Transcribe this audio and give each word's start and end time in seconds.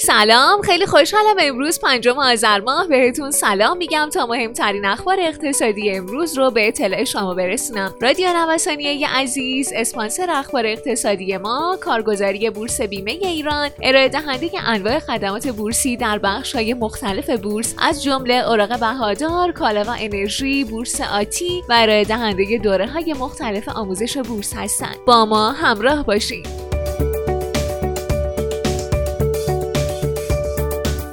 سلام 0.00 0.62
خیلی 0.62 0.86
خوشحالم 0.86 1.36
امروز 1.40 1.80
پنجم 1.80 2.18
آذر 2.18 2.60
ماه. 2.60 2.88
بهتون 2.88 3.30
سلام 3.30 3.76
میگم 3.76 4.08
تا 4.12 4.26
مهمترین 4.26 4.84
اخبار 4.84 5.16
اقتصادی 5.20 5.90
امروز 5.90 6.38
رو 6.38 6.50
به 6.50 6.68
اطلاع 6.68 7.04
شما 7.04 7.34
برسونم. 7.34 7.94
رادیو 8.00 8.28
نوسانیه 8.28 9.08
عزیز 9.08 9.72
اسپانسر 9.76 10.30
اخبار 10.30 10.66
اقتصادی 10.66 11.36
ما 11.36 11.78
کارگزاری 11.80 12.50
بورس 12.50 12.80
بیمه 12.80 13.10
ایران 13.10 13.70
ارائه 13.82 14.08
دهنده 14.08 14.50
انواع 14.68 14.98
خدمات 14.98 15.48
بورسی 15.48 15.96
در 15.96 16.18
بخش 16.18 16.54
های 16.54 16.74
مختلف 16.74 17.30
بورس 17.30 17.74
از 17.78 18.02
جمله 18.02 18.34
اوراق 18.34 18.80
بهادار 18.80 19.52
کالا 19.52 19.84
و 19.84 19.96
انرژی 20.00 20.64
بورس 20.64 21.00
آتی 21.00 21.62
و 21.68 21.74
ارائه 21.78 22.04
دهنده 22.04 22.58
دوره 22.58 22.86
های 22.86 23.12
مختلف 23.12 23.68
آموزش 23.68 24.16
بورس 24.16 24.54
هستند. 24.54 24.96
با 25.06 25.26
ما 25.26 25.52
همراه 25.52 26.04
باشید 26.04 26.67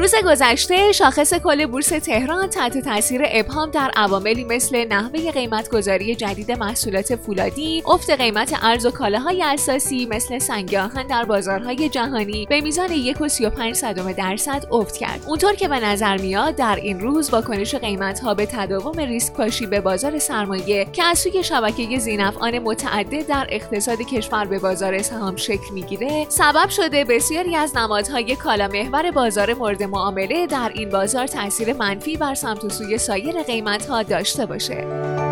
روز 0.00 0.14
گذشته 0.26 0.92
شاخص 0.92 1.34
کل 1.34 1.66
بورس 1.66 1.88
تهران 1.88 2.48
تحت 2.48 2.78
تاثیر 2.78 3.22
ابهام 3.24 3.70
در 3.70 3.90
عواملی 3.96 4.44
مثل 4.44 4.84
نحوه 4.84 5.30
قیمتگذاری 5.30 6.14
جدید 6.14 6.52
محصولات 6.52 7.16
فولادی، 7.16 7.82
افت 7.86 8.10
قیمت 8.10 8.58
ارز 8.62 8.86
و 8.86 8.90
کالاهای 8.90 9.42
اساسی 9.42 10.06
مثل 10.06 10.38
سنگ 10.38 10.74
آهن 10.74 11.06
در 11.06 11.24
بازارهای 11.24 11.88
جهانی 11.88 12.46
به 12.46 12.60
میزان 12.60 12.88
1.35 12.88 14.16
درصد 14.16 14.66
افت 14.70 14.96
کرد. 14.96 15.24
اونطور 15.26 15.54
که 15.54 15.68
به 15.68 15.80
نظر 15.80 16.16
میاد 16.16 16.56
در 16.56 16.76
این 16.76 17.00
روز 17.00 17.30
واکنش 17.30 17.74
قیمتها 17.74 18.34
به 18.34 18.46
تداوم 18.46 18.98
ریسک 19.00 19.32
پاشی 19.32 19.66
به 19.66 19.80
بازار 19.80 20.18
سرمایه 20.18 20.86
که 20.92 21.04
از 21.04 21.18
سوی 21.18 21.44
شبکه 21.44 21.98
زینفعان 21.98 22.58
متعدد 22.58 23.26
در 23.26 23.46
اقتصاد 23.50 23.98
کشور 24.02 24.44
به 24.44 24.58
بازار 24.58 25.02
سهام 25.02 25.36
شکل 25.36 25.74
می‌گیره، 25.74 26.26
سبب 26.28 26.68
شده 26.68 27.04
بسیاری 27.04 27.56
از 27.56 27.76
نمادهای 27.76 28.36
کالا 28.36 28.68
محور 28.68 29.10
بازار 29.10 29.54
مورد 29.54 29.89
معامله 29.90 30.46
در 30.46 30.72
این 30.74 30.88
بازار 30.88 31.26
تاثیر 31.26 31.72
منفی 31.72 32.16
بر 32.16 32.34
سمت 32.34 32.64
و 32.64 32.68
سوی 32.68 32.98
سایر 32.98 33.42
قیمت 33.42 33.86
ها 33.86 34.02
داشته 34.02 34.46
باشه. 34.46 35.29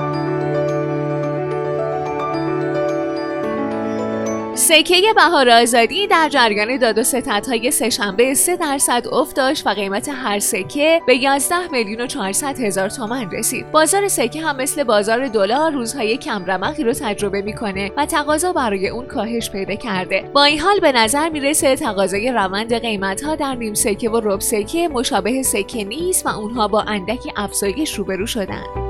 سکه 4.69 5.13
بهار 5.17 5.51
آزادی 5.51 6.07
در 6.07 6.29
جریان 6.29 6.77
داد 6.77 6.99
و 6.99 7.03
ستدهای 7.03 7.71
سهشنبه 7.71 8.35
3 8.35 8.57
درصد 8.57 9.07
افت 9.13 9.37
داشت 9.37 9.67
و 9.67 9.71
قیمت 9.71 10.09
هر 10.09 10.39
سکه 10.39 11.03
به 11.07 11.17
11 11.17 11.57
میلیون 11.73 12.01
و 12.01 12.07
400 12.07 12.61
هزار 12.61 12.89
تومن 12.89 13.31
رسید. 13.31 13.71
بازار 13.71 14.09
سکه 14.09 14.41
هم 14.41 14.57
مثل 14.57 14.85
بازار 14.85 15.29
دلار 15.29 15.73
روزهای 15.73 16.17
کم 16.17 16.45
رمقی 16.47 16.85
رو 16.85 16.93
تجربه 16.93 17.43
می‌کنه 17.43 17.91
و 17.97 18.07
تقاضا 18.07 18.53
برای 18.53 18.89
اون 18.89 19.07
کاهش 19.07 19.51
پیدا 19.51 19.75
کرده. 19.75 20.31
با 20.33 20.45
این 20.45 20.61
حال 20.61 20.81
به 20.81 20.93
نظر 20.93 21.29
می‌رسه 21.29 21.77
تقاضای 21.77 22.33
روند 22.33 22.75
قیمت 22.75 23.25
ها 23.25 23.37
در 23.37 23.55
نیم 23.55 23.75
سکه 23.75 24.11
و 24.11 24.21
رب 24.25 24.41
سکه 24.41 24.89
مشابه 24.89 25.43
سکه 25.43 25.85
نیست 25.85 26.27
و 26.27 26.29
اونها 26.29 26.69
با 26.69 26.81
اندکی 26.81 27.33
افزایش 27.37 27.95
روبرو 27.95 28.27
شدن. 28.27 28.88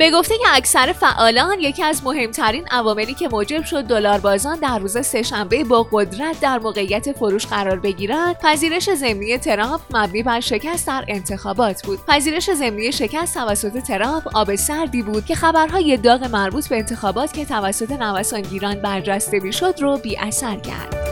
به 0.00 0.10
گفته 0.10 0.38
که 0.38 0.44
اکثر 0.52 0.92
فعالان 0.92 1.60
یکی 1.60 1.82
از 1.82 2.04
مهمترین 2.04 2.66
عواملی 2.70 3.14
که 3.14 3.28
موجب 3.28 3.64
شد 3.64 3.84
دلار 3.84 4.18
بازان 4.18 4.58
در 4.58 4.78
روز 4.78 5.06
سهشنبه 5.06 5.64
با 5.64 5.86
قدرت 5.92 6.40
در 6.40 6.58
موقعیت 6.58 7.12
فروش 7.12 7.46
قرار 7.46 7.78
بگیرند 7.78 8.36
پذیرش 8.38 8.94
ضمنی 8.94 9.38
ترامپ 9.38 9.80
مبنی 9.90 10.22
بر 10.22 10.40
شکست 10.40 10.86
در 10.86 11.04
انتخابات 11.08 11.86
بود. 11.86 11.98
پذیرش 12.06 12.50
ضمنی 12.50 12.92
شکست 12.92 13.34
توسط 13.34 13.78
ترامپ 13.78 14.36
آب 14.36 14.54
سردی 14.54 15.02
بود 15.02 15.26
که 15.26 15.34
خبرهای 15.34 15.96
داغ 15.96 16.24
مربوط 16.24 16.68
به 16.68 16.76
انتخابات 16.76 17.32
که 17.32 17.44
توسط 17.44 17.90
نوسانگیران 17.90 18.74
برجسته 18.74 19.40
می‌شد 19.40 19.74
رو 19.80 19.98
بی 19.98 20.16
اثر 20.16 20.56
کرد. 20.56 21.09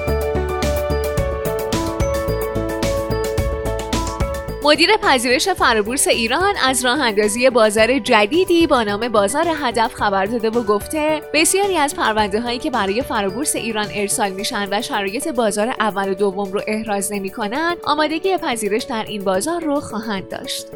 مدیر 4.69 4.97
پذیرش 4.97 5.49
فرابورس 5.49 6.09
ایران 6.09 6.55
از 6.65 6.85
راه 6.85 7.01
اندازی 7.01 7.51
بازار 7.51 7.99
جدیدی 7.99 8.67
با 8.67 8.83
نام 8.83 9.09
بازار 9.09 9.47
هدف 9.63 9.95
خبر 9.95 10.27
داده 10.27 10.51
و 10.51 10.63
گفته 10.63 11.23
بسیاری 11.35 11.77
از 11.77 11.95
پرونده 11.95 12.41
هایی 12.41 12.59
که 12.59 12.71
برای 12.71 13.03
فرابورس 13.03 13.57
ایران 13.57 13.87
ارسال 13.95 14.31
میشن 14.31 14.69
و 14.71 14.83
شرایط 14.83 15.29
بازار 15.29 15.69
اول 15.69 16.11
و 16.11 16.15
دوم 16.15 16.53
رو 16.53 16.61
احراز 16.67 17.13
نمی 17.13 17.31
کنن 17.31 17.77
آمادگی 17.85 18.37
پذیرش 18.37 18.83
در 18.83 19.05
این 19.09 19.25
بازار 19.25 19.65
رو 19.65 19.81
خواهند 19.81 20.29
داشت. 20.29 20.67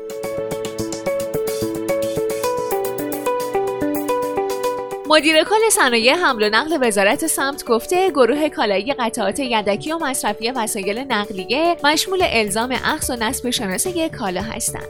مدیر 5.13 5.45
کل 5.45 5.71
صنایع 5.73 6.15
حمل 6.15 6.43
و 6.43 6.49
نقل 6.49 6.79
وزارت 6.89 7.27
سمت 7.27 7.65
گفته 7.65 8.11
گروه 8.11 8.49
کالایی 8.49 8.93
قطعات 8.93 9.41
یدکی 9.41 9.93
و 9.93 9.99
مصرفی 9.99 10.51
وسایل 10.51 10.99
نقلیه 10.99 11.77
مشمول 11.85 12.19
الزام 12.23 12.79
اخذ 12.85 13.11
و 13.11 13.17
نصب 13.17 13.51
شناسه 13.51 14.09
کالا 14.09 14.43
هستند. 14.43 14.89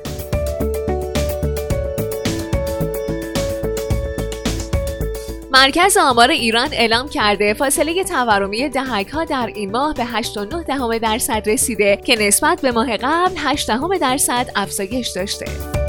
مرکز 5.50 5.96
آمار 5.96 6.30
ایران 6.30 6.68
اعلام 6.72 7.08
کرده 7.08 7.54
فاصله 7.54 8.04
تورمی 8.04 8.68
دهک 8.68 9.08
ها 9.08 9.24
در 9.24 9.46
این 9.54 9.70
ماه 9.70 9.94
به 9.94 10.04
8.9 10.04 10.66
دهم 10.66 10.98
درصد 10.98 11.42
رسیده 11.46 11.96
که 12.04 12.16
نسبت 12.16 12.60
به 12.60 12.72
ماه 12.72 12.96
قبل 12.96 13.34
8 13.36 13.66
دهم 13.66 13.98
درصد 13.98 14.46
افزایش 14.56 15.08
داشته. 15.08 15.81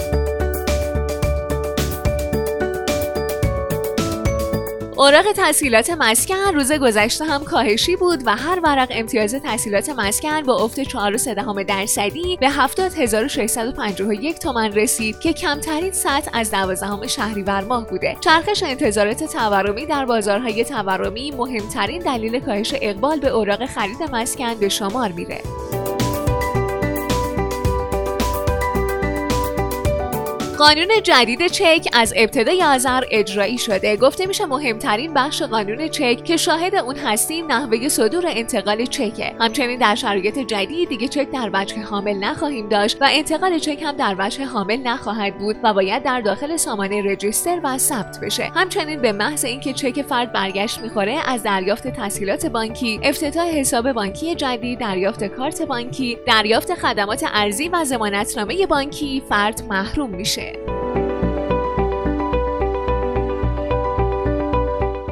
اوراق 5.04 5.32
تحصیلات 5.32 5.90
مسکن 5.90 6.54
روز 6.54 6.72
گذشته 6.72 7.26
هم 7.26 7.44
کاهشی 7.44 7.96
بود 7.96 8.20
و 8.26 8.36
هر 8.36 8.60
ورق 8.64 8.88
امتیاز 8.92 9.36
تحصیلات 9.36 9.90
مسکن 9.90 10.42
با 10.42 10.56
افت 10.56 10.84
4.3 10.84 11.66
درصدی 11.68 12.38
به 12.38 12.50
70651 12.50 14.40
تومن 14.40 14.74
رسید 14.74 15.20
که 15.20 15.34
کمترین 15.34 15.92
سطح 15.92 16.30
از 16.34 16.52
12 16.52 17.08
شهریور 17.08 17.64
ماه 17.64 17.88
بوده. 17.88 18.18
چرخش 18.20 18.64
انتظارات 18.64 19.24
تورمی 19.24 19.86
در 19.86 20.06
بازارهای 20.06 20.66
تورمی 20.66 21.32
مهمترین 21.32 22.02
دلیل 22.02 22.40
کاهش 22.40 22.74
اقبال 22.82 23.20
به 23.20 23.30
اوراق 23.30 23.66
خرید 23.66 24.04
مسکن 24.12 24.54
به 24.54 24.70
شمار 24.70 25.12
میره. 25.12 25.63
قانون 30.64 30.88
جدید 31.04 31.48
چک 31.48 31.88
از 31.94 32.14
ابتدای 32.16 32.64
آذر 32.64 33.04
اجرایی 33.12 33.58
شده. 33.58 33.98
گفته 33.98 34.26
میشه 34.26 34.46
مهمترین 34.46 35.14
بخش 35.14 35.42
قانون 35.42 35.88
چک 35.88 36.24
که 36.24 36.38
شاهد 36.38 36.76
اون 36.76 36.96
هستیم 36.96 37.52
نحوه 37.52 37.88
صدور 37.90 38.24
انتقال 38.28 38.86
چکه. 38.86 39.36
همچنین 39.40 39.80
در 39.80 39.96
شرایط 39.96 40.40
جدید 40.40 40.90
دیگه 40.90 41.08
چک 41.08 41.32
در 41.32 41.50
وجه 41.54 41.82
حامل 41.82 42.14
نخواهیم 42.14 42.70
داشت 42.70 43.02
و 43.02 43.08
انتقال 43.12 43.60
چک 43.60 43.82
هم 43.84 43.92
در 43.92 44.16
وجه 44.20 44.46
حامل 44.46 44.78
نخواهد 44.78 45.38
بود 45.38 45.56
و 45.64 45.74
باید 45.74 46.04
در 46.04 46.22
داخل 46.22 46.58
سامانه 46.58 47.02
رجیستر 47.12 47.60
و 47.64 47.78
ثبت 47.78 48.20
بشه. 48.20 48.52
همچنین 48.56 49.02
به 49.02 49.12
محض 49.12 49.46
اینکه 49.46 49.74
چک 49.74 50.02
فرد 50.02 50.34
برگشت 50.34 50.80
می‌خوره 50.80 51.20
از 51.26 51.44
دریافت 51.44 51.88
تسهیلات 51.88 52.46
بانکی 52.46 53.00
افتتاح 53.04 53.48
حساب 53.48 53.92
بانکی 53.92 54.36
جدید 54.36 54.80
دریافت 54.80 55.24
کارت 55.24 55.62
بانکی 55.62 56.18
دریافت 56.28 56.74
خدمات 56.74 57.26
ارزی 57.34 57.68
و 57.68 57.84
ضمانتنامه 57.84 58.66
بانکی 58.66 59.24
فرد 59.30 59.62
محروم 59.70 60.10
میشه. 60.10 60.53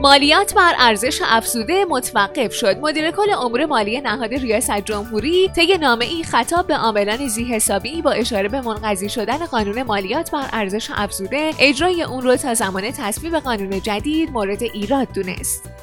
مالیات 0.01 0.53
بر 0.53 0.73
ارزش 0.79 1.21
افزوده 1.25 1.85
متوقف 1.85 2.53
شد. 2.53 2.77
مدیر 2.79 3.11
کل 3.11 3.31
امور 3.31 3.65
مالی 3.65 4.01
نهاد 4.01 4.33
ریاست 4.33 4.79
جمهوری 4.85 5.49
طی 5.55 5.77
نامه 5.77 6.05
ای 6.05 6.23
خطاب 6.23 6.67
به 6.67 6.75
عاملان 6.75 7.27
زی 7.27 7.43
حسابی 7.43 8.01
با 8.01 8.11
اشاره 8.11 8.49
به 8.49 8.61
منقضی 8.61 9.09
شدن 9.09 9.37
قانون 9.37 9.83
مالیات 9.83 10.31
بر 10.31 10.49
ارزش 10.53 10.91
افزوده 10.93 11.51
اجرای 11.59 12.03
اون 12.03 12.21
رو 12.21 12.35
تا 12.35 12.53
زمان 12.53 12.91
تصویب 12.91 13.35
قانون 13.35 13.81
جدید 13.81 14.29
مورد 14.29 14.63
ایراد 14.63 15.07
دونست. 15.13 15.80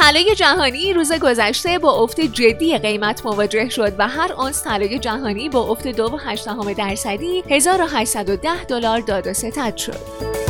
طلای 0.00 0.34
جهانی 0.34 0.92
روز 0.92 1.12
گذشته 1.12 1.78
با 1.78 1.92
افت 1.92 2.20
جدی 2.20 2.78
قیمت 2.78 3.26
مواجه 3.26 3.68
شد 3.68 3.92
و 3.98 4.08
هر 4.08 4.32
اونس 4.32 4.64
طلای 4.64 4.98
جهانی 4.98 5.48
با 5.48 5.60
افت 5.60 5.92
2.8 5.92 6.74
درصدی 6.76 7.44
1810 7.50 8.64
دلار 8.64 9.00
داد 9.00 9.26
و 9.26 9.32
ستد 9.32 9.76
شد. 9.76 10.49